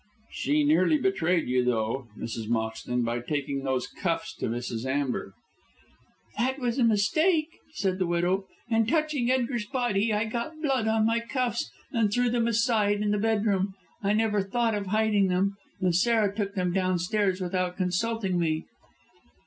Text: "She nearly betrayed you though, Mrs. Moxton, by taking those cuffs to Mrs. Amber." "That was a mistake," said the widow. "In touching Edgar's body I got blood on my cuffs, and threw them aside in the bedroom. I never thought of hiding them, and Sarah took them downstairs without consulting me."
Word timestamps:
"She 0.31 0.63
nearly 0.63 0.97
betrayed 0.97 1.47
you 1.47 1.63
though, 1.63 2.07
Mrs. 2.17 2.47
Moxton, 2.49 3.03
by 3.05 3.19
taking 3.19 3.59
those 3.61 3.85
cuffs 3.85 4.33
to 4.37 4.47
Mrs. 4.47 4.83
Amber." 4.83 5.35
"That 6.39 6.57
was 6.57 6.79
a 6.79 6.83
mistake," 6.83 7.49
said 7.75 7.99
the 7.99 8.07
widow. 8.07 8.47
"In 8.67 8.87
touching 8.87 9.29
Edgar's 9.29 9.67
body 9.67 10.11
I 10.11 10.25
got 10.25 10.59
blood 10.59 10.87
on 10.87 11.05
my 11.05 11.19
cuffs, 11.19 11.69
and 11.91 12.11
threw 12.11 12.31
them 12.31 12.47
aside 12.47 13.01
in 13.03 13.11
the 13.11 13.19
bedroom. 13.19 13.75
I 14.01 14.13
never 14.13 14.41
thought 14.41 14.73
of 14.73 14.87
hiding 14.87 15.27
them, 15.27 15.55
and 15.79 15.93
Sarah 15.95 16.33
took 16.35 16.55
them 16.55 16.73
downstairs 16.73 17.39
without 17.39 17.77
consulting 17.77 18.39
me." 18.39 18.65